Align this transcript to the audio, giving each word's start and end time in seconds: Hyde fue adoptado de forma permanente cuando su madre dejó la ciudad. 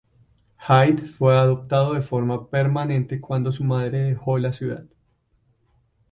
Hyde 0.67 1.07
fue 1.07 1.37
adoptado 1.37 1.93
de 1.93 2.01
forma 2.01 2.49
permanente 2.49 3.21
cuando 3.21 3.51
su 3.51 3.63
madre 3.63 3.99
dejó 3.99 4.39
la 4.39 4.51
ciudad. 4.51 4.85